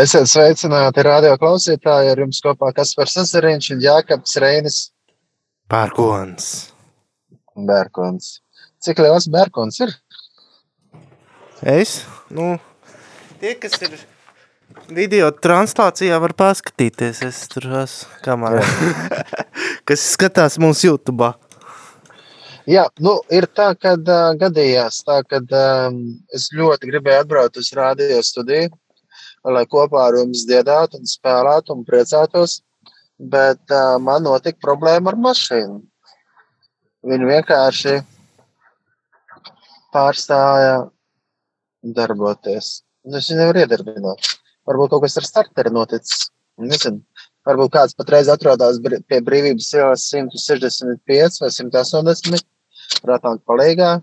Esiet 0.00 0.30
sveicināti 0.30 1.02
radio 1.04 1.34
klausītāji, 1.36 2.12
ar 2.14 2.20
jums 2.22 2.38
kopā 2.40 2.70
Kaspars 2.72 3.18
Sazariņš 3.18 3.66
un 3.74 3.82
Jākaps 3.84 4.36
Reinis. 4.40 4.76
Pērkons. 5.68 6.46
Bērkons. 7.68 8.30
Cik 8.80 9.02
liels 9.04 9.26
bērkons 9.34 9.82
ir? 9.84 9.92
Es, 11.74 11.98
nu, 12.32 12.54
tie, 13.42 13.52
kas 13.60 13.76
ir 13.84 13.98
video 14.88 15.28
translācijā, 15.36 16.16
var 16.22 16.32
paskatīties. 16.38 17.20
Es 17.26 17.44
tur 17.52 17.68
esmu 17.82 18.22
kamerā. 18.24 18.64
kas 19.90 20.06
skatās 20.14 20.56
mūsu 20.62 20.94
YouTube. 20.94 21.34
Jā, 22.70 22.86
nu, 23.04 23.18
ir 23.28 23.50
tā, 23.52 23.74
ka 23.76 23.98
uh, 23.98 24.30
gadījās 24.40 25.02
tā, 25.04 25.20
ka 25.28 25.42
um, 25.44 26.04
es 26.32 26.48
ļoti 26.56 26.88
gribēju 26.88 27.26
atbraukt 27.26 27.60
uz 27.60 27.74
radio 27.76 28.22
studiju, 28.24 28.70
lai 29.44 29.64
kopā 29.70 30.08
ar 30.08 30.18
jums 30.20 30.44
dziedātu 30.48 31.00
un 31.00 31.08
spēlētu 31.08 31.74
un 31.74 31.84
priecātos, 31.88 32.60
bet 33.18 33.62
uh, 33.72 33.96
man 34.02 34.24
notika 34.26 34.60
problēma 34.62 35.12
ar 35.12 35.18
mašīnu. 35.20 35.80
Viņa 37.10 37.28
vienkārši 37.30 37.94
pārstāja 39.94 40.74
darboties. 41.96 42.80
Es 43.08 43.30
viņu 43.30 43.40
nevaru 43.40 43.62
iedarbināt. 43.62 44.28
Varbūt 44.68 44.92
kaut 44.92 45.06
kas 45.06 45.16
ar 45.16 45.26
starteri 45.26 45.72
noticis. 45.72 46.28
Nezinu. 46.60 47.00
Varbūt 47.48 47.72
kāds 47.72 47.96
patreiz 47.96 48.28
atrodas 48.28 48.76
pie 48.84 49.20
brīvības 49.24 49.70
ielas 49.78 50.04
165 50.12 51.40
vai 51.40 51.48
180 51.56 52.44
prātāk 53.00 53.40
palīgā 53.48 53.94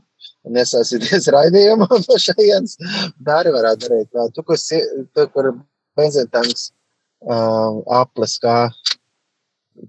un 0.48 0.60
iesaistīties 0.62 1.30
raidījumā 1.36 1.88
no 1.92 2.20
šajienes. 2.24 2.78
Tā 3.24 3.42
arī 3.42 3.54
varētu 3.56 3.88
darīt. 3.88 4.12
Tā, 4.14 4.28
tu, 4.36 4.46
kur, 4.48 4.60
tu, 4.60 5.28
kur 5.34 5.52
benzīntanks 6.00 6.70
uh, 7.28 7.82
aples 8.00 8.38
kā 8.44 8.58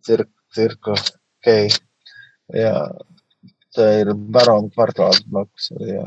cirku, 0.06 0.32
cirku, 0.54 0.96
kei. 1.44 1.68
Jā, 2.54 2.74
tā 3.76 3.88
ir 4.02 4.14
barona 4.14 4.70
kvartāls 4.72 5.20
blakus. 5.28 5.70
Jā. 5.84 6.06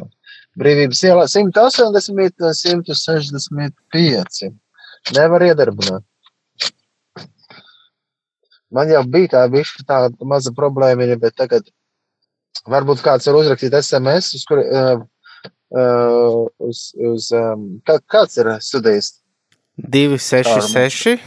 Brīvības 0.59 1.03
ielā 1.07 1.27
180 1.31 2.47
un 2.47 2.87
165. 2.97 4.49
Nevar 5.15 5.45
iedarbināt. 5.45 6.05
Man 8.71 8.87
jau 8.87 9.01
bija 9.03 9.33
tā 9.33 9.43
bišķi 9.51 9.85
tāda 9.87 10.27
maza 10.27 10.53
problēma, 10.55 11.07
bet 11.19 11.35
tagad 11.39 11.67
varbūt 12.69 13.03
kāds 13.05 13.27
var 13.29 13.39
uzrakstīt 13.41 13.75
SMS, 13.79 14.33
uz 14.37 14.45
kur, 14.49 14.61
uh, 14.61 15.03
uz, 16.67 16.91
uz 17.11 17.29
um, 17.37 17.67
kā, 17.87 17.97
kāds 18.11 18.37
ir 18.41 18.51
studijas? 18.63 19.13
266 19.81 21.21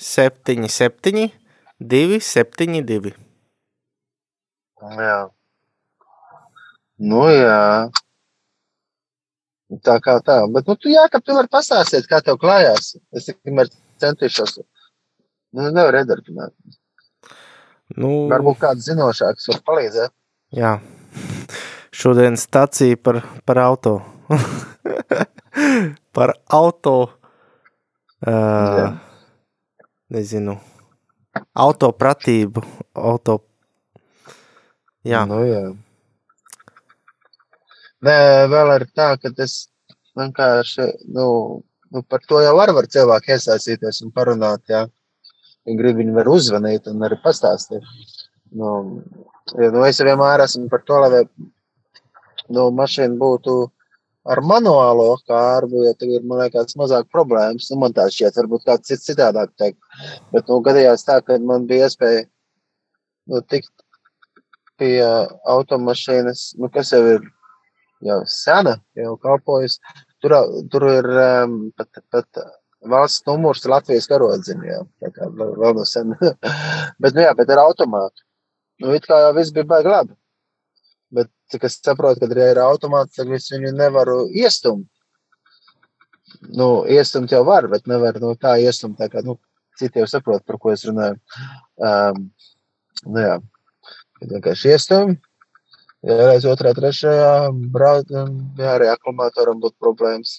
77 0.00 1.30
272. 1.80 3.12
Jā. 4.80 5.18
Nu, 7.00 7.24
jā. 7.32 7.90
Tā 9.86 9.96
kā 10.02 10.18
tā. 10.24 10.42
Bet, 10.52 10.66
nu, 10.68 10.76
tu 10.76 10.90
jā, 10.92 11.06
ka 11.12 11.20
tu 11.22 11.36
vari 11.36 11.48
pastāstīt, 11.52 12.08
kā 12.10 12.20
tev 12.24 12.40
klājās. 12.42 12.96
Es 13.16 13.28
tikmēr 13.30 13.70
centīšos. 14.02 14.58
Nu, 15.56 15.70
nevar 15.70 16.00
iedarbināt. 16.02 16.54
Nu, 17.98 18.28
Varbūt 18.30 18.60
kāds 18.60 18.86
zinošāks 18.86 19.48
var 19.50 19.62
palīdzēt. 19.66 20.14
Jā. 20.54 20.78
Šodien 21.90 22.36
stacija 22.38 22.96
par, 23.02 23.20
par 23.44 23.58
auto. 23.58 24.00
par 26.16 26.34
auto. 26.46 26.96
Uh, 28.20 28.30
Jā. 28.30 28.88
nezinu. 30.12 30.58
Autopratību. 31.56 32.62
Auto. 32.94 33.40
Jā. 35.06 35.24
Nu, 35.28 35.40
jā. 35.48 35.62
Nē, 38.04 38.16
vēl 38.52 38.74
ir 38.76 38.86
tā, 38.96 39.14
ka 39.20 39.32
tas 39.36 39.56
vienkārši, 40.16 40.86
nu, 41.16 41.26
nu 41.92 42.02
par 42.08 42.24
to 42.28 42.40
jau 42.44 42.54
var, 42.56 42.72
var 42.76 42.88
cilvēki 42.92 43.36
iesaistīties 43.36 44.02
un 44.06 44.12
parunāt, 44.16 44.64
jā. 44.68 44.86
Ja 45.68 45.76
grib, 45.76 45.98
viņi 46.00 46.14
var 46.16 46.28
uzvanīt 46.32 46.88
un 46.90 47.04
arī 47.06 47.18
pastāstīt. 47.22 47.84
Nu, 48.50 48.70
ja, 49.54 49.68
nu, 49.70 49.82
es 49.86 50.00
vienmēr 50.02 50.42
esmu 50.44 50.70
par 50.72 50.82
to, 50.86 50.98
lai 51.04 51.22
nu, 52.50 52.66
mašīna 52.74 53.18
būtu 53.20 53.56
ar 54.30 54.42
manuālo 54.44 55.12
kārbu, 55.28 55.84
ja 55.86 55.94
tur 55.98 56.12
ir, 56.16 56.24
liekas, 56.26 56.76
mazāk 56.78 57.08
problēmas. 57.14 57.70
Nu, 57.70 57.78
man 57.84 57.94
tā 57.96 58.08
šķiet, 58.12 58.38
varbūt 58.42 58.66
kāds 58.68 58.90
cits 58.90 59.08
citādāk 59.08 59.54
teikt. 59.60 59.78
Bet, 60.34 60.48
nu, 60.50 60.60
gadījās 60.66 61.06
tā, 61.08 61.20
ka 61.24 61.38
man 61.42 61.68
bija 61.70 61.88
iespēja, 61.88 62.26
nu, 63.30 63.42
tikt 63.46 63.72
pie 64.80 64.96
automašīnas, 65.54 66.50
nu, 66.60 66.70
kas 66.72 66.92
jau 66.94 67.02
ir 67.14 67.28
jau 68.04 68.22
sena, 68.26 68.78
jau 68.98 69.16
kalpojas. 69.20 69.78
Tur, 70.20 70.34
tur 70.72 70.86
ir 70.90 71.06
um, 71.16 71.60
pat, 71.76 72.02
pat 72.12 72.42
valsts 72.90 73.24
numurs 73.28 73.64
Latvijas 73.68 74.08
karodziņā. 74.10 74.80
Tā 75.00 75.12
kā 75.16 75.28
vēl 75.36 75.76
no 75.76 75.86
sen. 75.88 76.12
bet, 77.02 77.14
nu 77.14 77.24
jā, 77.24 77.32
bet 77.36 77.52
ar 77.52 77.64
automātu. 77.66 78.24
Nu, 78.80 78.94
it 78.96 79.06
kā 79.08 79.18
jau 79.20 79.34
viss 79.36 79.52
bija 79.54 79.68
baigi 79.68 79.92
labi. 79.92 80.16
Bet, 81.14 81.28
cik 81.52 81.66
es 81.68 81.76
saprotu, 81.82 82.22
kad 82.22 82.38
ja 82.38 82.48
ir 82.52 82.62
automāts, 82.62 83.16
tad 83.18 83.30
es 83.36 83.50
viņu 83.52 83.74
nevaru 83.76 84.22
iestumt. 84.42 84.88
Nu, 86.56 86.86
iestumt 86.88 87.32
jau 87.34 87.42
var, 87.44 87.66
bet 87.68 87.88
nevar 87.90 88.16
nu, 88.22 88.32
tā 88.38 88.54
iestumt, 88.62 88.96
tā 89.00 89.10
kā, 89.12 89.24
nu, 89.26 89.36
citi 89.78 90.00
jau 90.00 90.06
saprot, 90.08 90.44
par 90.46 90.60
ko 90.62 90.72
es 90.72 90.86
runāju. 90.88 91.18
Um, 91.80 92.30
nu 93.08 93.26
jā, 93.26 93.34
kad 94.20 94.32
vienkārši 94.36 94.72
iestumt. 94.76 95.26
Ja 96.06 96.16
reiz 96.16 96.46
otrā, 96.48 96.72
trešajā 96.72 97.32
brauc, 97.74 98.08
jā, 98.08 98.24
arī 98.72 98.88
akumulātoram 98.88 99.58
būtu 99.60 99.76
problēmas. 99.84 100.38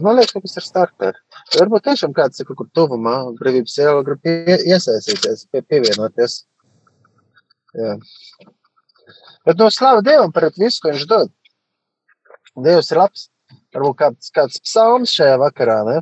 Man 0.00 0.16
liekas, 0.16 0.32
ka 0.32 0.40
tas 0.40 0.56
ir 0.56 0.64
starteri. 0.64 1.20
Varbūt 1.52 1.84
tiešām 1.90 2.14
kāds 2.16 2.40
ir 2.40 2.48
kaut 2.48 2.62
kur 2.62 2.70
tuvumā, 2.74 3.16
brīvības 3.36 3.76
iela 3.82 4.00
grib 4.06 4.22
pie, 4.24 4.56
iesaistīties, 4.56 5.44
pie, 5.52 5.60
pievienoties. 5.68 6.38
Jā. 7.76 7.96
Bet 9.46 9.60
no 9.60 9.68
slava 9.70 10.02
Dievam 10.04 10.32
par 10.34 10.48
visu, 10.56 10.80
ko 10.82 10.92
viņš 10.92 11.08
dod. 11.10 11.32
Dievs 12.64 12.92
ir 12.92 13.02
labs. 13.02 13.26
Varbūt 13.76 13.98
kāds, 14.00 14.30
kāds 14.32 14.62
psalms 14.64 15.12
šajā 15.12 15.36
vakarā, 15.42 15.80
ne? 15.86 15.98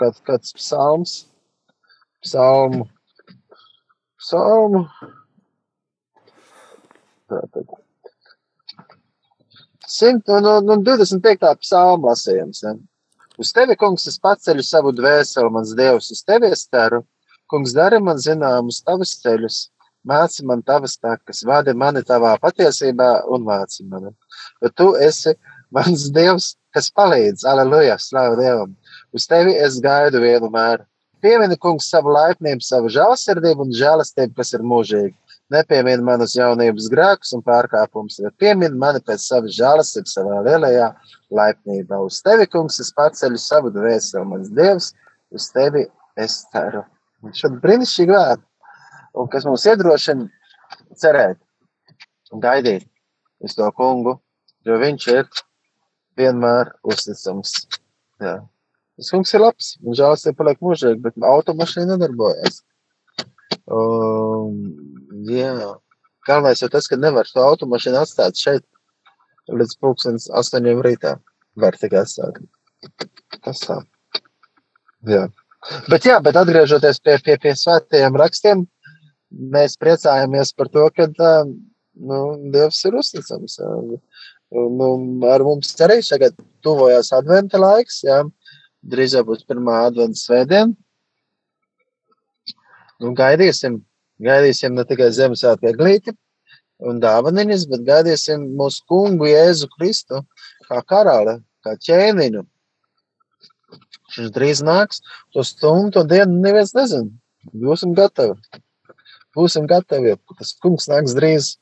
Kāds, 0.00 0.22
kāds 0.26 0.54
psalms. 0.56 1.12
Psalmu. 2.24 2.86
Psalmu. 4.20 4.86
Tātad. 7.30 7.76
100, 9.90 10.40
no, 10.44 10.60
no 10.64 10.76
25. 10.86 11.50
psalma 11.60 12.12
lasījums. 12.12 12.62
Ja? 12.64 12.74
Uz 13.40 13.50
tevi, 13.56 13.76
kungs, 13.80 14.06
es 14.10 14.20
paceļu 14.22 14.64
savu 14.66 14.92
dvēseli, 14.96 15.50
mans 15.52 15.74
dievs, 15.76 16.10
uz 16.14 16.22
tevi 16.26 16.50
es 16.54 16.66
ceru. 16.68 17.02
Kungs, 17.50 17.74
dari 17.76 17.98
man 18.04 18.20
zināmus 18.22 18.82
tavus 18.86 19.16
ceļus, 19.22 19.62
māci 20.06 20.44
man 20.46 20.62
tavas 20.62 20.96
takas, 20.98 21.42
vadi 21.46 21.74
mani 21.76 22.02
tavā 22.06 22.36
patiesībā 22.40 23.10
un 23.32 23.44
māci 23.46 23.84
mani. 23.88 24.12
Jo 24.62 24.70
tu 24.74 24.88
esi 25.08 25.34
mans 25.74 26.08
dievs, 26.14 26.54
kas 26.74 26.90
palīdz, 26.94 27.44
aleluja, 27.46 27.98
slavu 27.98 28.38
Dievam. 28.40 28.76
Uz 29.14 29.26
tevi 29.30 29.56
es 29.58 29.80
gaidu 29.82 30.22
vienmēr. 30.22 30.86
Piemini, 31.20 31.56
kungs, 31.60 31.90
savu 31.92 32.14
laipnību, 32.14 32.64
savu 32.64 32.88
žēlsirdību 32.92 33.66
un 33.66 33.74
žēlastību, 33.76 34.32
kas 34.38 34.54
ir 34.56 34.64
mūžīgi. 34.64 35.12
Nepiemini 35.50 36.06
manus 36.06 36.36
jaunības 36.38 36.86
grēkus 36.92 37.34
un 37.36 37.42
pārkāpumus, 37.44 38.20
bet 38.22 38.36
piemini 38.40 38.78
mani 38.78 39.02
pēc 39.04 39.26
savas 39.26 39.56
žēlastības 39.56 40.14
savā 40.16 40.38
lielajā 40.46 40.86
laipnībā. 41.34 41.98
Uz 42.06 42.22
tevi, 42.24 42.46
kungs, 42.48 42.78
es 42.80 42.92
paceļu 42.96 43.40
savu 43.42 43.72
dvēseli, 43.74 44.24
mans 44.30 44.52
dievs, 44.56 44.92
uz 45.34 45.50
tevi 45.52 45.84
es 46.16 46.38
ceru. 46.54 46.84
Šādi 47.36 47.60
brīnišķīgi 47.64 48.14
vārdi, 48.14 48.46
un 49.14 49.28
kas 49.32 49.46
mums 49.48 49.66
iedrošina 49.68 50.28
cerēt 51.00 51.40
un 52.30 52.42
gaidīt 52.42 52.86
uz 53.44 53.56
to 53.58 53.66
kungu, 53.76 54.18
jo 54.66 54.78
viņš 54.80 55.06
ir 55.14 55.28
vienmēr 56.20 56.74
uzticams. 56.86 57.54
Jā. 58.20 58.38
Tas 59.00 59.12
kungs 59.14 59.32
ir 59.32 59.40
labs, 59.40 59.74
un 59.80 59.96
žēlastība 59.96 60.42
paliek 60.42 60.58
mūžīgi, 60.64 61.00
bet 61.04 61.16
automašīna 61.24 61.94
nedarbojas. 61.94 62.60
Um, 63.70 64.58
jā. 65.30 65.54
Galvenais 66.28 66.60
jau 66.60 66.68
tas, 66.72 66.88
ka 66.90 66.98
nevar 67.00 67.28
to 67.30 67.40
automašīnu 67.40 68.02
atstāt 68.02 68.36
šeit 68.36 68.66
līdz 69.50 69.78
pulkstens 69.80 70.28
astoņiem 70.36 70.82
rītā. 70.84 71.16
Var 71.60 71.78
tikai 71.80 72.04
atstāt. 72.04 72.42
Tas 73.40 73.62
tā. 73.64 73.80
Jā. 75.08 75.24
Bet 75.88 76.06
jā, 76.08 76.18
bet 76.24 76.36
atgriežoties 76.40 77.00
pie, 77.04 77.16
pie, 77.24 77.36
pie 77.40 77.54
svētajiem 77.56 78.16
rakstiem, 78.20 78.66
mēs 79.30 79.78
priecājamies 79.80 80.52
par 80.56 80.70
to, 80.74 80.86
ka 80.94 81.08
nu, 81.14 82.20
Dievs 82.52 82.84
ir 82.88 82.96
uzticams. 83.00 83.58
Nu, 84.50 84.90
ar 85.30 85.44
mums 85.46 85.74
arī 85.84 86.00
tagad 86.06 86.38
tuvojās 86.64 87.12
adventa 87.14 87.60
laiks, 87.60 88.02
jā. 88.06 88.22
drīz 88.82 89.14
jau 89.14 89.24
būs 89.28 89.46
pirmā 89.46 89.84
adventa 89.86 90.18
svētdiena. 90.18 90.74
Nu, 93.00 93.14
gaidīsim, 93.16 93.78
gaidīsim 94.20 94.74
ne 94.76 94.84
tikai 94.88 95.08
Ziemassvētku 95.16 95.70
eglīti 95.70 96.16
un 96.84 96.98
dāvaniņas, 97.00 97.66
bet 97.70 97.84
gaidīsim 97.86 98.48
mūsu 98.58 98.84
kungu 98.88 99.28
Jēzu 99.28 99.68
Kristu 99.76 100.24
kā 100.66 100.80
karali, 100.88 101.38
kā 101.64 101.76
ķēniņu. 101.86 102.42
Viņš 104.16 104.32
drīz 104.34 104.64
nāks, 104.66 105.04
to 105.32 105.44
stundu, 105.46 106.00
to 106.00 106.04
dienu 106.10 106.40
neviens 106.42 106.74
nezina. 106.74 107.08
Būsim 107.54 107.94
gatavi. 107.96 108.34
Būsim 109.36 109.66
gatavi, 109.70 110.14
jo 110.14 110.38
tas 110.38 110.54
kungs 110.62 110.88
nāks 110.90 111.14
drīz. 111.16 111.54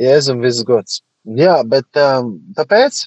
Jēzum 0.00 0.40
viss 0.44 0.64
gods. 0.64 1.00
Jā, 1.36 1.60
bet 1.68 1.98
um, 2.00 2.36
tāpēc 2.56 3.02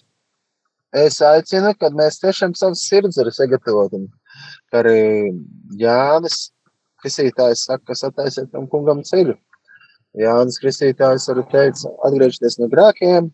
es 1.04 1.22
aicinu, 1.26 1.72
kad 1.80 1.96
mēs 1.98 2.20
tiešām 2.22 2.54
savas 2.58 2.84
sirds 2.86 3.18
arī 3.22 3.34
sagatavotam. 3.34 4.06
Arī 4.74 5.32
Jānis 5.80 6.52
Kristītājs 7.02 7.66
saka, 7.68 7.84
kas 7.92 8.06
attaisiet 8.08 8.52
tam 8.54 8.68
kungam 8.70 9.02
ceļu. 9.06 9.36
Jānis 10.20 10.60
Kristītājs 10.62 11.26
arī 11.34 11.46
teica, 11.52 11.92
atgriežties 12.08 12.60
no 12.62 12.70
grēkiem, 12.72 13.32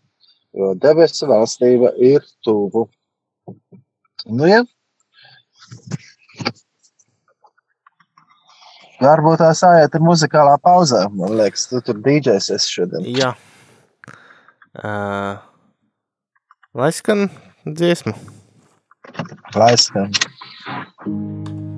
jo 0.56 0.72
debesu 0.80 1.28
valstība 1.30 1.92
ir 2.00 2.24
tuvu. 2.46 2.86
Nu, 4.26 4.48
ja. 4.48 4.64
Varbūt 9.00 9.40
tā 9.40 9.50
sājiet 9.56 9.94
ir 9.96 10.04
muzikālā 10.04 10.58
pauzē. 10.60 11.06
Man 11.16 11.38
liekas, 11.40 11.68
tu 11.70 11.80
tur 11.84 12.00
dīdžēs 12.04 12.50
esi 12.56 12.74
šodien. 12.76 13.06
Jā. 13.16 13.32
Uh, 14.76 15.40
lai 16.76 16.92
skan 16.94 17.28
dziesmu. 17.64 18.14
Lai 19.56 19.72
skan. 19.80 20.12
I'm 21.06 21.69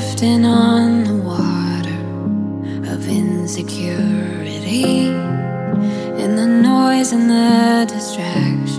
drifting 0.00 0.46
on 0.46 1.04
the 1.04 1.14
water 1.14 2.00
of 2.90 3.06
insecurity. 3.06 5.08
In 6.22 6.36
the 6.36 6.46
noise 6.46 7.12
and 7.12 7.28
the 7.28 7.84
distractions, 7.86 8.78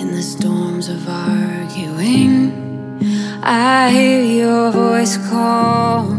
in 0.00 0.12
the 0.12 0.22
storms 0.22 0.88
of 0.88 1.06
arguing, 1.06 2.98
I 3.42 3.90
hear 3.90 4.24
your 4.24 4.70
voice 4.70 5.18
calling. 5.28 6.11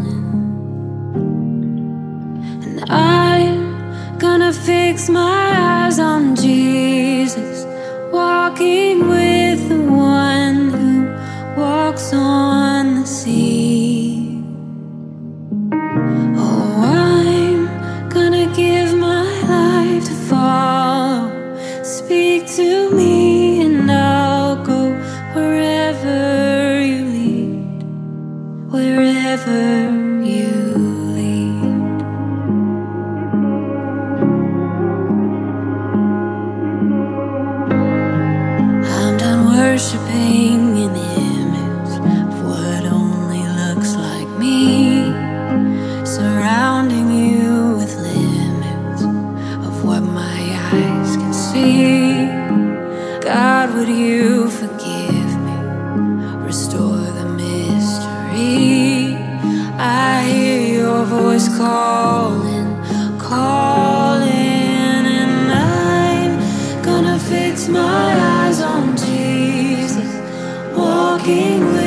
Walking 71.26 71.66
with 71.72 71.83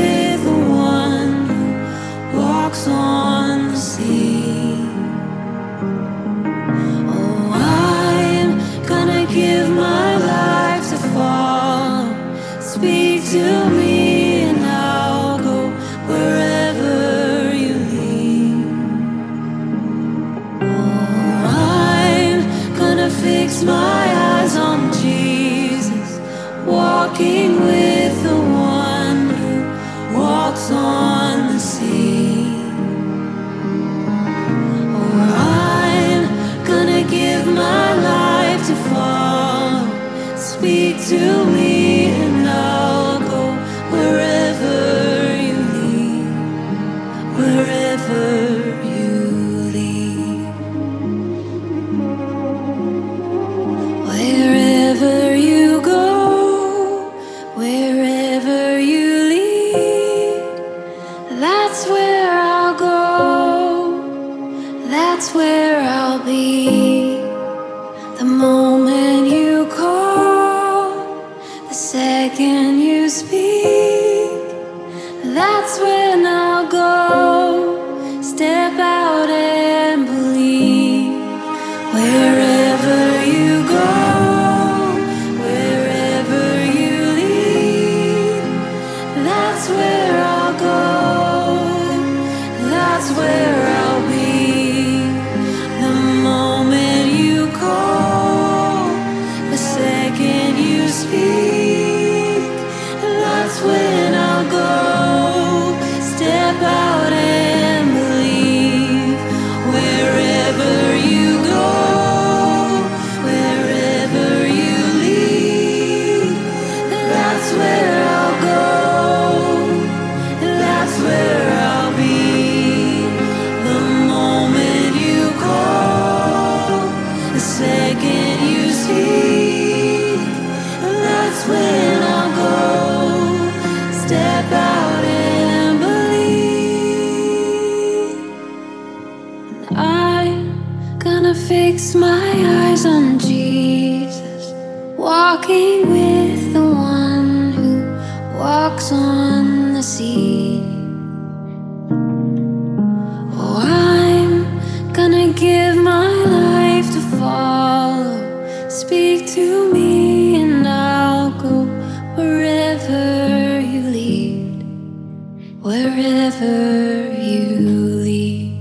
Wherever 166.17 167.13
you 167.21 167.61
lead. 168.01 168.57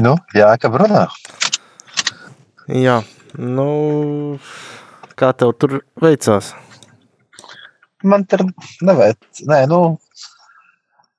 Nu, 0.00 0.16
jā, 0.32 0.48
ka 0.56 0.72
runā. 0.72 1.04
Jā, 2.72 3.02
nu, 3.36 3.68
kā 5.12 5.34
tev 5.36 5.52
tur 5.60 5.82
veicās? 6.00 6.54
Man 8.02 8.24
tur 8.24 8.46
nevajag, 8.86 9.18
nē, 9.48 9.64
nu, 9.68 9.80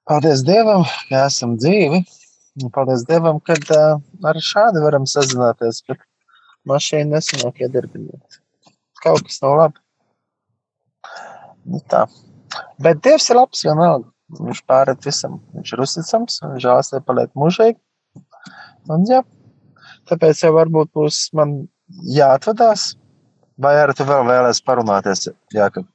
paldies 0.09 0.41
Dievam, 0.47 0.85
ka 1.09 1.25
esam 1.27 1.57
dzīvi. 1.59 2.01
Paldies 2.73 3.05
Dievam, 3.07 3.37
ka 3.45 3.55
uh, 3.59 3.99
arī 4.27 4.41
šādi 4.43 4.81
varam 4.83 5.05
sazināties, 5.07 5.83
bet 5.87 6.01
mašīna 6.67 7.17
nesanāk 7.19 7.61
iedarbināt. 7.61 8.41
Kaut 9.01 9.23
kas 9.27 9.39
nav 9.43 9.57
labi. 9.59 9.79
Nu, 11.69 11.83
tā. 11.91 12.07
Bet 12.81 13.03
Dievs 13.05 13.29
ir 13.29 13.39
labs 13.39 13.63
vienalga. 13.65 14.09
Viņš 14.41 14.63
pārēt 14.69 15.05
visam. 15.05 15.39
Viņš 15.55 15.75
ir 15.75 15.85
uzticams, 15.85 16.41
un 16.47 16.57
žēlstība 16.63 17.05
paliek 17.07 17.31
mūžīgi. 17.37 17.77
Un, 18.89 19.05
jā, 19.09 19.21
tāpēc 20.09 20.41
jau 20.45 20.53
varbūt 20.55 20.91
būs 20.97 21.27
man 21.37 21.57
jāatvadās. 22.17 22.93
Vai 23.61 23.75
arī 23.77 23.93
tu 23.97 24.07
vēl 24.07 24.25
vēlēsies 24.25 24.65
parunāties, 24.65 25.27
Jākab? 25.53 25.85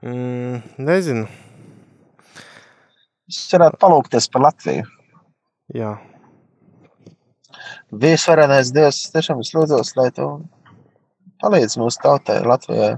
Mm, 0.00 0.62
nezinu. 0.88 1.26
Es 3.28 3.44
varētu 3.52 3.78
palūkties 3.82 4.30
par 4.32 4.46
Latviju. 4.48 4.88
Jā, 5.72 5.92
Visvarenais 7.92 8.70
Dievs, 8.72 9.02
es 9.04 9.12
tiešām 9.12 9.40
es 9.42 9.50
lūdzos, 9.52 9.90
lai 9.98 10.08
tu 10.16 10.26
palīdz 11.44 11.76
mūsu 11.80 12.00
tautai 12.00 12.38
Latvijai. 12.46 12.94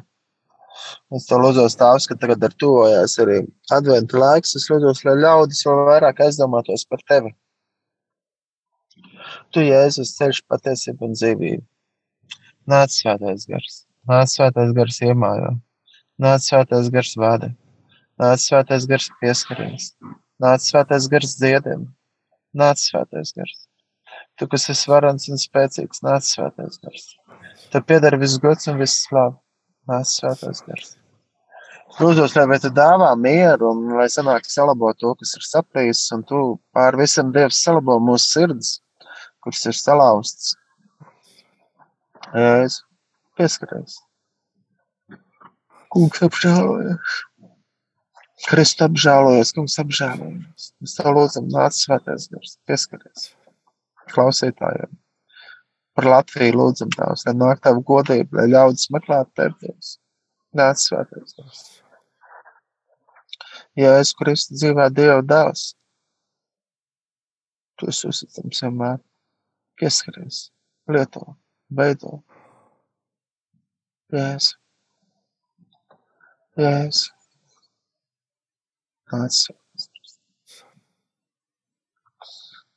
Es 1.16 1.26
to 1.26 1.38
lūdzos 1.38 1.74
tās, 1.80 2.06
ka 2.10 2.14
tagad 2.18 2.44
ar 2.46 2.54
tuvojās 2.62 3.16
arī 3.22 3.40
adventa 3.74 4.20
laiks. 4.22 4.54
Es 4.58 4.68
lūdzos, 4.70 5.02
lai 5.06 5.16
ļaudis 5.18 5.64
vēl 5.66 5.82
vairāk 5.90 6.22
aizdomātos 6.26 6.86
par 6.90 7.02
tevi. 7.10 7.34
Tu, 9.50 9.66
Jēzus, 9.66 10.14
ceļš 10.18 10.44
patiesību 10.50 11.08
un 11.08 11.18
dzīvību. 11.18 11.64
Nāc 12.70 12.94
svētais 12.94 13.46
gars. 13.50 13.82
Nāc 14.10 14.30
svētais 14.30 14.74
gars 14.78 15.00
iemājā. 15.02 15.54
Nāc 16.22 16.44
svētais 16.46 16.90
gars 16.94 17.12
vada. 17.18 17.50
Nāc 18.22 18.38
svētais 18.38 18.86
gars 18.86 19.08
pieskarīs. 19.18 19.90
Nāc 20.42 20.62
svētais 20.62 21.08
gars 21.10 21.34
dziediem. 21.40 21.88
Nāc 22.54 22.78
svētais 22.78 23.32
gars. 23.34 23.64
Tu, 24.38 24.46
kas 24.50 24.68
esi 24.70 24.90
varans 24.90 25.26
un 25.30 25.40
spēcīgs, 25.42 26.04
nāc 26.06 26.26
svētais 26.26 26.78
gars. 26.82 27.08
Tev 27.72 27.82
pieder 27.88 28.14
viss 28.20 28.38
gods 28.42 28.70
un 28.70 28.78
viss 28.78 29.02
slāva. 29.08 29.40
Nāc 29.90 30.06
svētais 30.12 30.62
gars. 30.68 30.94
Lūdzu, 31.98 32.24
lai 32.46 32.58
tu 32.62 32.70
dāvā 32.74 33.10
mieru 33.18 33.68
un 33.70 33.92
lai 33.98 34.06
sanāk 34.10 34.46
salabo 34.50 34.94
to, 34.98 35.12
kas 35.18 35.34
ir 35.38 35.44
saprīs, 35.46 36.00
un 36.14 36.24
tu 36.26 36.40
pār 36.74 36.96
visam 36.98 37.34
Dievs 37.34 37.60
salabo 37.62 37.98
mūsu 38.02 38.30
sirds, 38.38 38.72
kuras 39.42 39.66
ir 39.70 39.78
salauztas. 39.78 40.54
Jēzus, 42.34 42.80
pieskaries. 43.38 44.00
Kungs 45.94 46.24
apžēlojies. 46.26 47.22
Kristus 48.48 48.82
apžēlojies, 48.88 49.52
kungs 49.54 49.76
apžēlojies. 49.78 50.64
Mēs 50.82 50.96
tev 50.98 51.12
lūdzam, 51.14 51.46
nāc 51.54 51.76
svētais 51.78 52.26
gars, 52.32 52.56
pieskaries. 52.66 53.28
Klausītājiem. 54.10 54.90
Par 55.94 56.08
Latviju 56.10 56.56
lūdzam 56.58 56.90
tās, 56.96 57.22
lai 57.28 57.36
nāk 57.38 57.62
tavu 57.62 57.84
godību, 57.86 58.40
lai 58.40 58.48
ļaudis 58.50 58.90
meklētu 58.90 59.30
tevi 59.38 59.54
Dievs. 59.62 59.92
Nāc 60.58 60.82
svētais 60.82 61.38
gars. 61.38 61.62
Jēzus 63.78 64.18
Kristus 64.18 64.58
dzīvē 64.58 64.88
Dieva 64.94 65.22
dēls. 65.22 65.68
Tu 67.78 67.88
esi 67.94 68.10
uzticams 68.10 68.66
vienmēr. 68.66 68.98
Pieskaries, 69.78 70.48
lieto, 70.90 71.24
veido. 71.70 72.18
Jēzus. 74.14 74.56
Gars. 76.56 77.10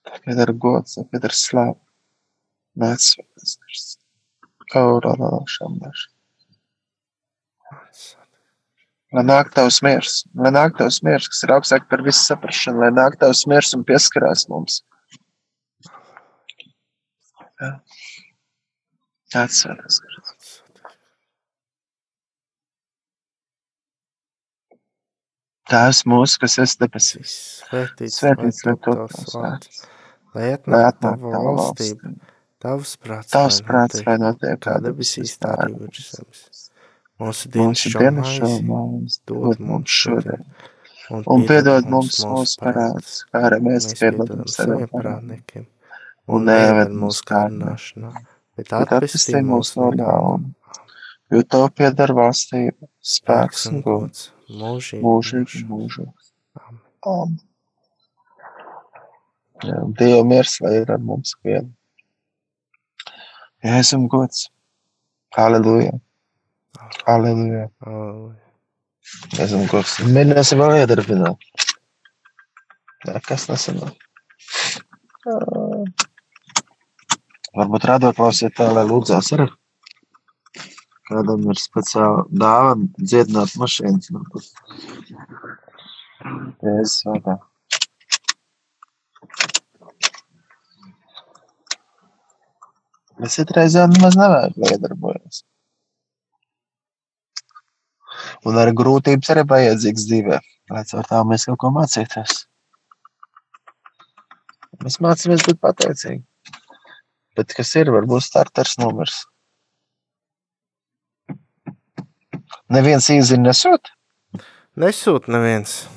Tev 0.08 0.22
pieder 0.26 0.52
gods, 0.54 0.98
pieder 1.12 1.34
slāva. 1.34 1.78
Svētais 2.78 3.54
gars. 3.62 3.86
Kaurā 4.74 5.14
lāšām 5.22 5.78
dažs. 5.84 6.08
Lai 9.16 9.24
nāk 9.24 9.54
tavs 9.56 9.78
miers, 9.86 10.18
lai 10.36 10.52
nāk 10.52 10.76
tavs 10.80 11.00
miers, 11.06 11.30
kas 11.32 11.46
ir 11.46 11.54
augstāk 11.56 11.86
par 11.88 12.04
visu 12.04 12.26
saprašanu, 12.26 12.82
lai 12.84 12.90
nāk 12.92 13.16
tavs 13.22 13.46
miers 13.48 13.72
un 13.78 13.86
pieskarās 13.88 14.48
mums. 14.52 14.82
Svētais 19.32 20.02
gars. 20.04 20.37
Tēvs 25.68 26.06
mūsu, 26.08 26.40
kas 26.40 26.56
esi 26.64 26.78
debesīs, 26.80 27.32
svētīts, 27.68 28.22
svētīts 28.22 28.64
lai 28.64 28.76
top 28.86 29.12
tavs 29.12 29.36
vārds. 29.36 29.82
Lai 30.38 30.52
atnāk 30.56 31.24
valstība, 31.24 31.42
valstība. 31.58 32.12
tavs 32.64 32.94
prāts, 33.04 33.34
Tavs 33.34 33.58
prāts, 33.68 34.04
lai 34.08 34.16
notiek 34.22 34.62
kā 34.64 34.78
debesīs, 34.84 35.34
tā 35.42 35.56
arī 35.66 35.76
virs 35.82 36.12
zemes. 36.14 36.64
Mūsu 37.20 37.52
dienas 37.52 37.82
Mūsu 37.82 37.92
šo 38.38 38.52
maizi 38.70 39.20
dod 39.28 39.60
mums 39.60 39.66
mums 39.72 39.98
šodien, 39.98 40.46
šodien, 41.02 41.28
un 41.34 41.46
piedod 41.50 41.90
mums 41.90 42.22
mūsu 42.30 42.62
parādus, 42.62 43.18
kā 43.34 43.44
arī 43.50 43.60
mēs 43.68 43.90
piedodam 43.98 44.46
saviem 44.54 44.88
parādniekiem. 44.94 45.68
Un 46.28 46.36
Un 46.38 46.48
neieved 46.52 46.94
mūsu 46.94 47.04
mūsu 47.08 47.28
kārdināšanā, 47.28 48.14
bet 48.60 48.72
atpestī 48.78 49.02
atpestī 49.02 49.44
mūs 49.44 49.74
mūs 49.74 49.76
no 49.82 49.92
ļauna. 50.00 50.54
Jo 51.34 51.44
to 51.56 51.66
pieder 51.76 52.14
valstība, 52.16 52.88
spēks 53.04 53.68
un 53.72 53.82
gods, 53.84 54.30
mūžīgi. 54.50 55.02
mūžīgi 55.04 55.64
mūžos. 55.70 56.32
Amen. 57.08 57.38
Jā, 59.66 59.78
Dieva 60.00 60.24
miers, 60.28 60.58
lai 60.62 60.76
ir 60.82 60.92
ar 60.94 61.02
mums 61.02 61.34
vien. 61.46 61.72
Jēzum 63.66 64.06
gods. 64.12 64.48
Halleluja. 65.38 65.96
Halleluja. 67.08 67.66
Jēzum 69.38 69.66
gods. 69.72 69.98
Mēģināsim 70.06 70.62
vēl 70.62 70.76
iedarbināt. 70.84 71.48
Jā, 73.08 73.22
kas 73.26 73.48
nesanāk? 73.50 73.96
Varbūt 77.58 77.88
rādot 77.90 78.18
klausītāji, 78.18 78.76
lai 78.78 78.86
lūdzās 78.88 79.34
arī. 79.36 79.50
Kādam 81.08 81.46
ir 81.52 81.60
speciāla 81.60 82.26
dāvana 82.44 82.88
dziedināt 83.00 83.54
mašīnas. 83.60 84.10
Jēzus 86.64 87.06
vārdā. 87.08 87.38
Bet 93.18 93.34
citreizē 93.34 93.86
nemaz 93.90 94.18
nevajag, 94.20 94.58
lai 94.62 94.74
iedarbojas. 94.76 95.40
Un 98.46 98.60
arī 98.62 98.76
grūtības 98.78 99.32
arī 99.34 99.46
vajadzīgas 99.50 100.06
dzīvē, 100.10 100.38
lai 100.74 100.84
caur 100.92 101.08
tām 101.10 101.32
mēs 101.32 101.48
kaut 101.50 101.60
ko 101.64 101.72
mācītos. 101.74 102.44
Mēs 104.84 105.00
mācāmies 105.02 105.48
būt 105.48 105.64
pateicīgi. 105.64 106.22
Bet 107.38 107.56
kas 107.58 107.74
ir, 107.80 107.90
varbūt 107.96 108.26
starters 108.28 108.78
numurs. 108.82 109.24
Neviens 112.74 113.08
īziņu 113.14 113.46
nesūt, 113.48 113.94
Nesūt 114.78 115.28
neviens. 115.32 115.88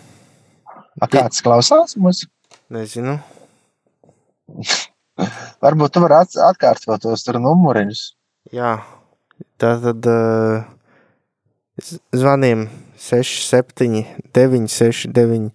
a 1.00 1.06
kāds 1.10 1.42
klausās 1.44 1.96
mums. 2.00 2.22
Nezinu. 2.70 3.18
Varbūt 5.64 5.92
tu 5.92 6.00
vari 6.04 6.16
atkārtot 6.22 7.02
tos 7.02 7.24
tur 7.26 7.40
numuriņus. 7.42 8.02
Jā, 8.56 8.78
tā 9.60 9.74
tad 9.82 10.06
uh, 10.08 10.62
zvaniem 12.16 12.68
67, 12.96 14.04
969, 14.32 15.50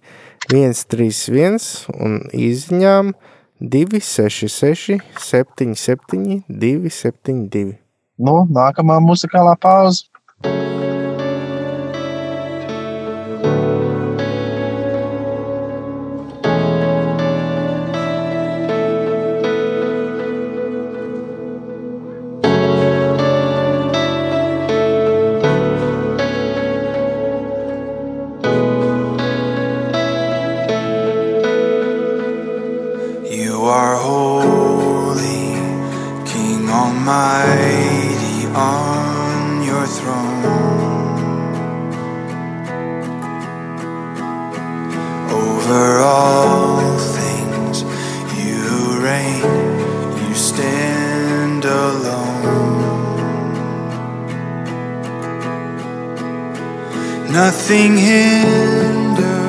131 0.46 1.58
un 1.96 2.20
izziņām 2.30 3.14
266, 3.60 5.00
77, 5.18 6.44
272. 6.46 7.78
Nu, 8.16 8.44
nākamā 8.48 9.00
muzikālā 9.04 9.56
pauze. 9.60 10.06
Alone. 52.16 52.76
Nothing 57.32 57.96
hinder 57.96 59.46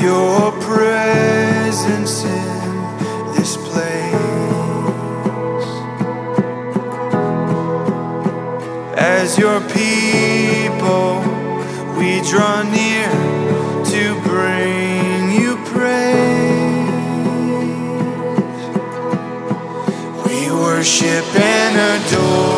your 0.00 0.52
presence 0.60 2.24
in 2.24 3.34
this 3.34 3.56
place. 3.56 4.14
As 8.98 9.38
your 9.38 9.60
people, 9.60 11.20
we 11.98 12.20
draw 12.30 12.62
near 12.62 13.10
to 13.92 14.02
bring 14.22 15.32
you 15.32 15.56
praise. 15.72 16.26
We 20.26 20.38
worship 20.50 21.24
door. 22.10 22.55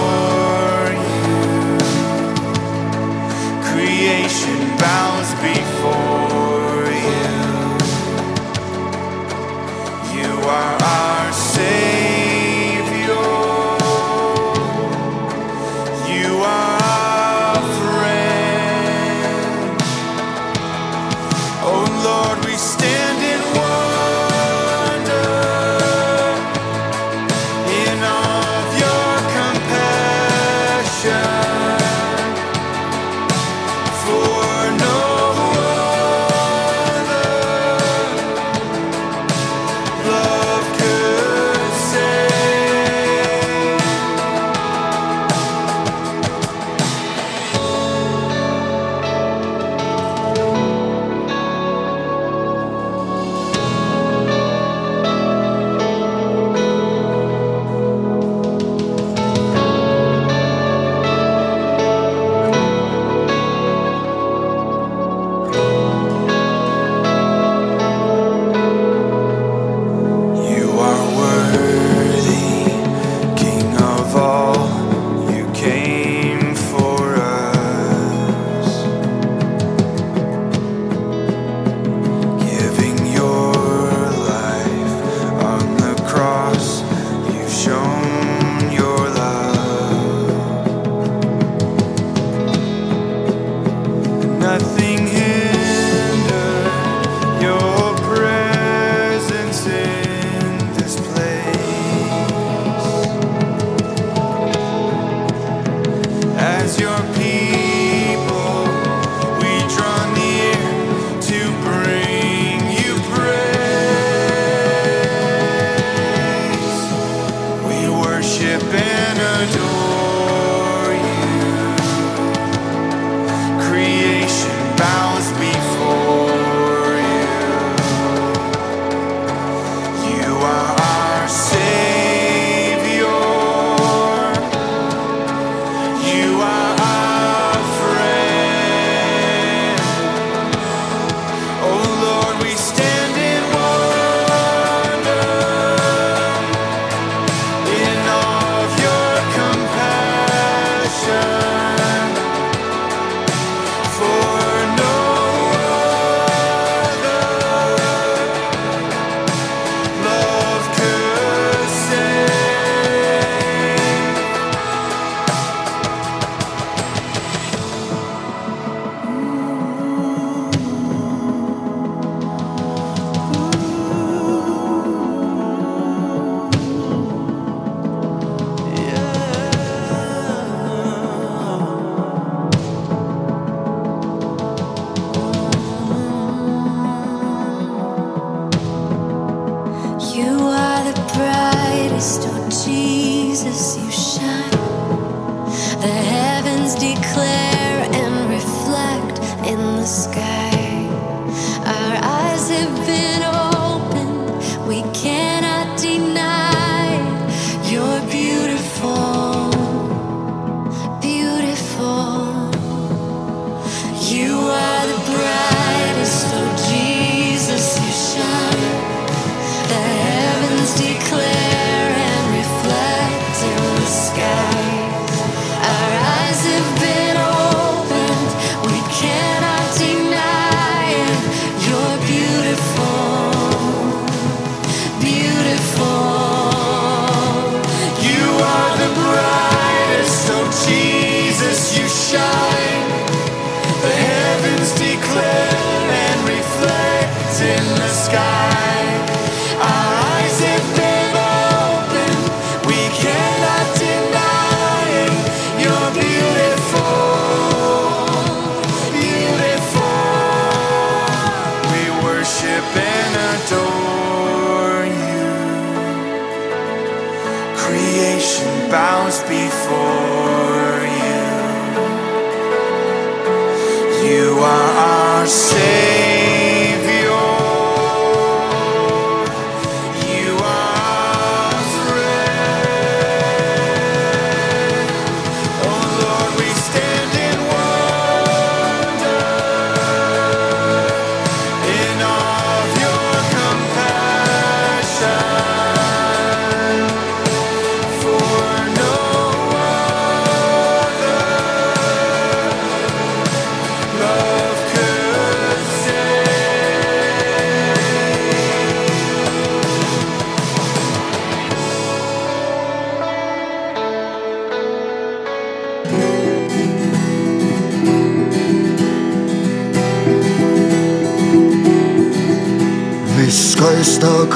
Sky. 199.89 200.48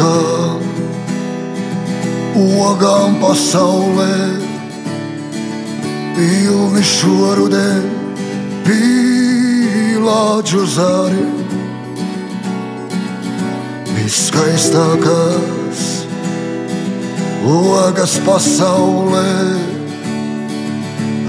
Viskaistākā 0.02 0.58
ogām 2.34 3.20
pasaulē, 3.20 4.14
pilni 6.16 6.82
šorudē, 6.82 7.68
pīlāģu 8.66 10.62
zari. 10.74 11.26
Viskaistākās 13.94 15.84
ogas 17.46 18.16
pasaulē, 18.26 19.28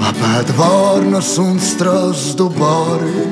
apēd 0.09 0.55
vārnas 0.57 1.36
un 1.43 1.62
strāzdu 1.62 2.49
bāri 2.57 3.27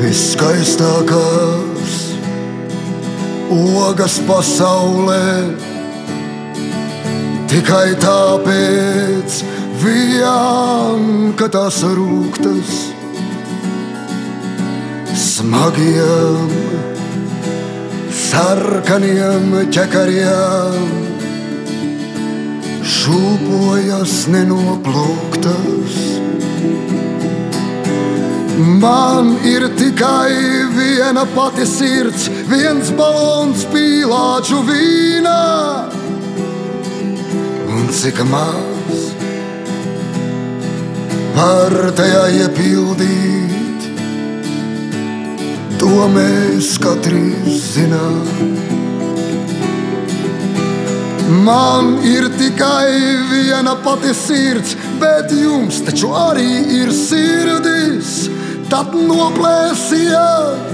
viskaistākās 0.00 1.69
ogas 3.50 4.20
pasaulē. 4.28 5.26
Tikai 7.50 7.98
tāpēc, 7.98 9.42
vien, 9.82 11.34
ka 11.34 11.50
tās 11.50 11.82
rūktas 11.82 12.78
smagiem, 15.40 16.50
sarkaniem 18.14 19.54
ķekariem 19.74 20.90
šūpojas 22.94 24.14
nenoplūktas. 24.34 25.98
Man 28.58 29.36
ir 29.46 29.68
tikai 29.78 30.32
viena 30.74 31.24
pati 31.34 31.66
sirds, 31.66 32.26
viens 32.50 32.90
balons 32.98 33.62
pīlāču 33.70 34.58
vīnā. 34.66 35.42
Un 37.70 37.86
cik 37.94 38.18
maz 38.30 39.04
var 41.36 41.76
tajā 41.96 42.24
iepildīt, 42.40 43.86
to 45.80 46.08
mēs 46.16 46.74
katrs 46.82 47.70
zinām. 47.76 48.58
Man 51.46 51.94
ir 52.04 52.26
tikai 52.34 52.90
viena 53.30 53.76
pati 53.84 54.10
sirds, 54.14 54.74
bet 55.00 55.30
jums 55.32 55.80
taču 55.86 56.10
arī 56.26 56.50
ir 56.82 56.90
sirdis. 56.92 58.39
Tad 58.70 58.92
noplēsiet 58.94 60.68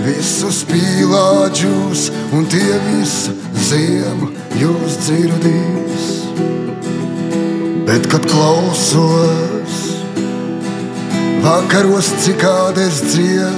visus 0.00 0.62
pīlāģus, 0.70 2.06
un 2.32 2.46
tie 2.48 2.78
visi 2.86 3.34
ziemu 3.68 4.30
jūs 4.56 4.96
dzirdīs. 5.04 6.06
Bet, 7.84 8.08
kad 8.08 8.24
klausos, 8.32 9.76
vakaros 11.44 12.08
cikādes 12.24 13.04
dziedā, 13.10 13.52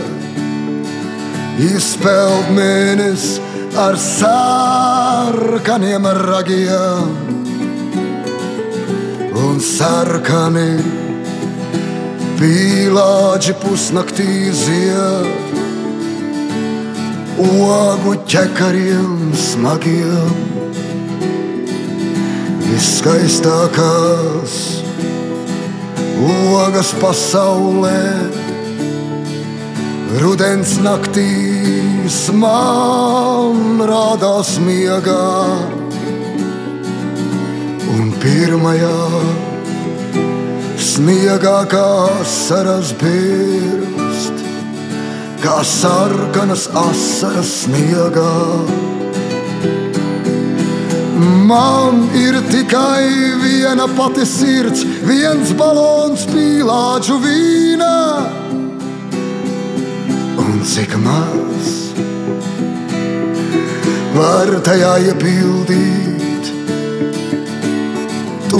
izpeld 1.70 2.50
mēnesis 2.56 3.38
ar 3.78 3.94
sarkaniem 4.00 6.08
ragiem 6.24 7.12
un 9.46 9.62
sarkaniem 9.62 10.99
pīlāģi 12.40 13.52
pusnaktī 13.60 14.48
zied, 14.56 15.26
ogu 17.44 18.14
ķekariem 18.32 19.34
smagiem, 19.36 20.38
viskaistākās 22.70 24.56
ogas 26.30 26.94
pasaulē. 27.02 28.00
Rudens 30.20 30.72
naktīs 30.82 32.22
man 32.40 33.84
rādās 33.92 34.56
miegā, 34.64 35.28
un 37.98 38.10
pirmajā 38.24 38.98
sniegā 41.00 41.64
kā 41.70 42.08
saras 42.28 42.90
birst, 43.00 44.40
kā 45.40 45.60
sarkanas 45.64 46.66
asaras 46.76 47.52
sniegā. 47.62 48.32
Man 51.48 52.04
ir 52.14 52.36
tikai 52.50 53.08
viena 53.40 53.88
pati 53.96 54.26
sirds, 54.28 54.84
viens 55.08 55.54
balons 55.56 56.26
pīlāģu 56.28 57.16
vīnā. 57.24 57.96
Un 60.44 60.60
cik 60.68 60.98
maz 61.00 61.72
var 64.14 64.52
tajā 64.68 64.94
iepildīt, 65.08 65.99
to 68.50 68.58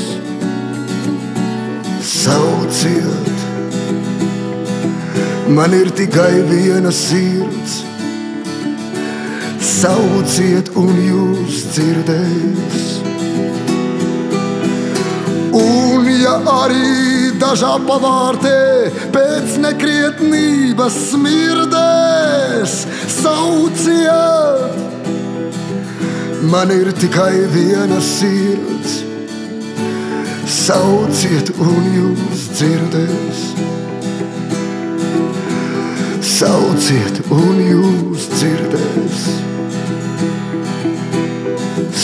sauciet, 2.08 3.44
man 5.54 5.70
ir 5.78 5.92
tikai 5.94 6.42
viena 6.50 6.90
sirds. 6.90 7.84
Sauciet, 9.62 10.74
un 10.80 10.90
jūs 11.04 11.70
dzirdēs. 11.76 12.84
Un, 15.54 16.10
ja 16.10 16.42
arī 16.64 17.30
dažā 17.38 17.76
pavārtē 17.86 18.90
pēc 19.14 19.54
nekrietnības 19.62 20.96
smirdēs, 21.12 22.72
sauciet, 23.24 24.76
man 26.50 26.70
ir 26.70 26.92
tikai 26.92 27.36
viena 27.54 28.00
sirds. 28.00 28.92
Sauciet, 30.64 31.50
un 31.60 31.88
jūs 31.96 32.44
dzirdēs. 32.58 33.40
Sauciet, 36.34 37.20
un 37.32 37.60
jūs 37.64 38.28
dzirdēs. 38.34 39.24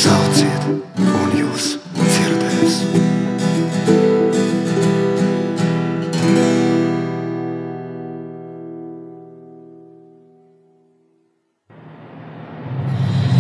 Sauciet, 0.03 0.69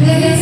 Nu, 0.00 0.39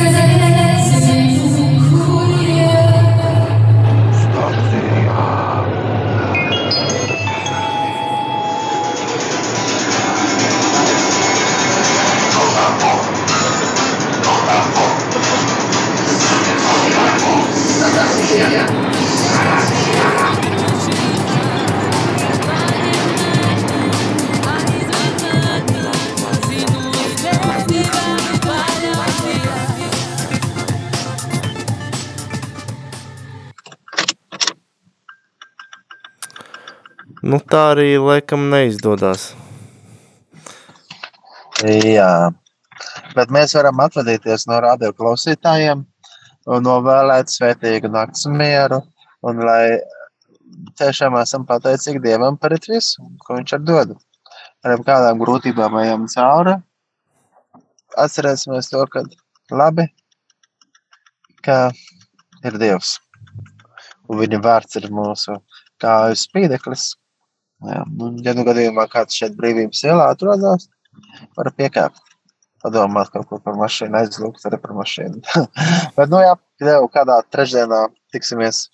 arī 37.71 37.97
laikam 38.01 38.49
neizdodas. 38.53 39.33
Jā, 41.67 42.31
bet 43.17 43.33
mēs 43.35 43.55
varam 43.57 43.81
atvadīties 43.83 44.47
no 44.47 44.61
radio 44.63 44.93
klausītājiem 44.95 45.83
un 46.49 46.65
novēlēt 46.65 47.33
svētīgu 47.33 47.91
nakts 47.93 48.29
mieru. 48.31 48.81
Un 49.27 49.43
lai 49.43 49.81
tiešām 50.79 51.17
esam 51.19 51.47
pateicīgi 51.49 52.03
Dievam 52.05 52.39
par 52.39 52.55
visu, 52.55 53.03
ko 53.25 53.39
Viņš 53.39 53.57
ir 53.57 53.65
dod. 53.67 53.97
Ar 54.65 54.85
kādām 54.87 55.19
grūtībām 55.23 55.77
ejam 55.83 56.07
cauri. 56.15 56.55
Atcerēsimies 57.99 58.71
to, 58.71 58.85
ka 58.93 59.03
labi, 59.51 59.89
ka 61.43 61.71
ir 62.45 62.59
Dievs. 62.63 62.99
Un 64.09 64.23
viņa 64.23 64.41
vārds 64.45 64.79
ir 64.79 64.89
mūsu 64.95 65.37
kāju 65.83 66.19
spīdeklis. 66.19 66.93
Jā, 67.67 67.83
un, 67.85 68.19
ja 68.23 68.35
nu 68.39 68.45
gadījumā 68.47 68.87
kāds 68.93 69.17
šeit 69.19 69.35
brīvības 69.39 69.81
ielā 69.89 70.13
atrodas, 70.13 70.69
var 71.39 71.51
piekāpt. 71.59 72.05
Padomāt 72.63 73.13
kaut 73.15 73.29
ko 73.31 73.39
par 73.43 73.55
mašīnu, 73.59 73.95
aizlūgt 74.01 74.47
arī 74.49 74.59
par 74.63 74.75
mašīnu. 74.75 75.23
Bet, 75.97 76.11
nu 76.11 76.23
jā, 76.23 76.35
jau 76.67 76.83
kādā 76.91 77.21
trešdienā 77.31 77.85
tiksimies 78.15 78.65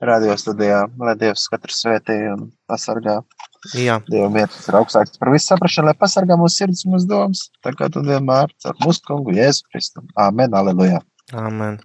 radio 0.00 0.36
studijā, 0.40 0.86
lai 1.00 1.14
Dievs 1.20 1.44
katru 1.52 1.76
svētī 1.76 2.16
un 2.32 2.48
pasargā. 2.70 3.18
Jā, 3.76 3.98
Dieva 4.08 4.30
mieras 4.32 4.64
ir 4.64 4.78
augstāks 4.78 5.20
par 5.20 5.28
visu 5.34 5.50
saprašanu, 5.50 5.90
lai 5.90 5.96
pasargā 6.00 6.38
mūsu 6.40 6.62
sirds 6.62 6.86
un 6.86 6.94
mūsu 6.94 7.10
domas. 7.10 7.42
Tā 7.64 7.74
kā 7.76 7.90
tu 7.92 8.00
vienmēr 8.06 8.54
ar 8.64 8.78
mūsu 8.80 9.04
kungu 9.04 9.36
Jēzu 9.36 9.68
Kristu. 9.68 10.04
Āmen, 10.16 10.56
aleluja. 10.56 11.02
amen. 11.36 11.76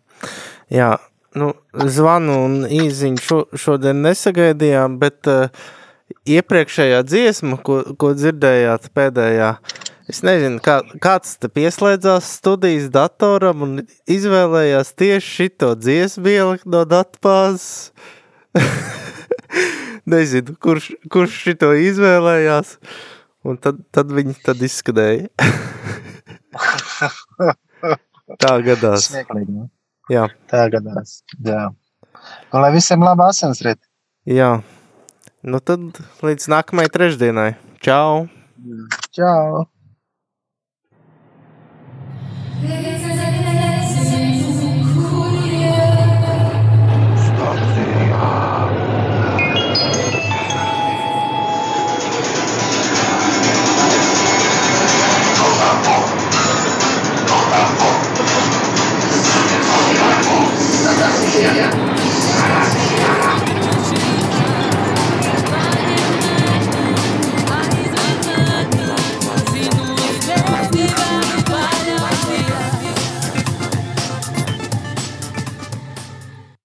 Jā, 0.71 0.93
nu, 1.35 1.51
zvanu 1.75 2.37
un 2.45 2.61
īziņu 2.71 3.23
šo, 3.23 3.41
šodien 3.59 3.99
nesagaidījām, 4.07 4.95
bet 5.03 5.27
uh, 5.27 5.67
iepriekšējā 6.25 7.01
dziesma, 7.07 7.57
ko, 7.65 7.81
ko 7.99 8.13
dzirdējāt 8.17 8.89
pēdējā, 8.95 9.49
es 10.11 10.21
nezinu, 10.25 10.61
kā, 10.63 10.79
kāds 11.01 11.37
te 11.41 11.49
pieslēdzās 11.49 12.29
studijas 12.39 12.91
datoram 12.93 13.65
un 13.65 13.71
izvēlējās 14.09 14.93
tieši 14.97 15.33
šito 15.39 15.73
dziesmu 15.79 16.29
ielikt 16.33 16.69
no 16.69 16.85
datpāzes. 16.89 17.91
nezinu, 20.05 20.55
kurš, 20.61 20.91
kurš 21.11 21.39
šito 21.47 21.71
izvēlējās, 21.81 22.75
un 23.45 23.57
tad, 23.61 23.81
tad 23.95 24.11
viņi 24.13 24.37
tad 24.45 24.61
izskanēja. 24.65 25.29
Tā 28.41 28.53
gadās. 28.65 29.09
Smieklīgi. 29.09 29.51
nu. 29.53 29.67
Jā, 30.09 30.27
Tā 30.49 30.67
gadās. 30.73 31.19
Jā. 31.45 31.67
Un 32.53 32.61
lai 32.61 32.71
visiem 32.73 33.03
labā 33.05 33.29
asensrit. 33.33 33.81
jā. 34.29 34.61
Nu 35.45 35.59
tad 35.61 35.99
līdz 36.25 36.47
nākamajai 36.49 36.89
trešdienai. 36.89 37.51
Čau! 37.85 38.25
Čau! 39.13 39.67